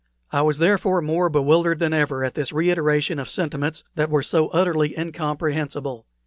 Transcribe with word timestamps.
I 0.31 0.41
was 0.41 0.57
therefore 0.57 1.03
more 1.03 1.29
bewildered 1.29 1.77
than 1.77 1.93
ever 1.93 2.23
at 2.23 2.33
this 2.33 2.51
reiteration 2.51 3.19
of 3.19 3.29
sentiments 3.29 3.83
that 3.93 4.09
were 4.09 4.23
so 4.23 4.47
utterly 4.47 4.97
incomprehensible. 4.97 6.07